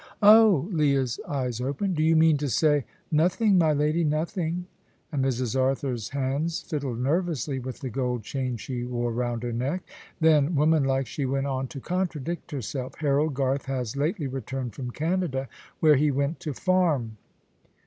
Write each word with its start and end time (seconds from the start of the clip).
"Oh!" 0.23 0.67
Leah's 0.71 1.19
eyes 1.27 1.61
opened. 1.61 1.95
"Do 1.95 2.01
you 2.01 2.15
mean 2.15 2.35
to 2.37 2.49
say?" 2.49 2.85
"Nothing, 3.11 3.59
my 3.59 3.71
lady 3.71 4.03
nothing"; 4.03 4.65
and 5.11 5.23
Mrs. 5.23 5.55
Arthur's 5.55 6.09
hands 6.09 6.61
fiddled 6.61 6.97
nervously 6.99 7.59
with 7.59 7.81
the 7.81 7.89
gold 7.91 8.23
chain 8.23 8.57
she 8.57 8.83
wore 8.83 9.11
round 9.11 9.43
her 9.43 9.53
neck. 9.53 9.83
Then, 10.19 10.55
woman 10.55 10.85
like, 10.85 11.05
she 11.05 11.27
went 11.27 11.45
on 11.45 11.67
to 11.67 11.79
contradict 11.79 12.49
herself. 12.49 12.95
"Harold 12.97 13.35
Garth 13.35 13.65
has 13.65 13.95
lately 13.95 14.25
returned 14.25 14.73
from 14.73 14.89
Canada, 14.89 15.47
where 15.81 15.97
he 15.97 16.09
went 16.09 16.39
to 16.39 16.53
farm." 16.55 17.17